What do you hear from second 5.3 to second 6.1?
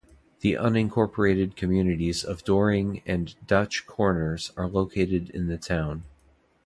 the town.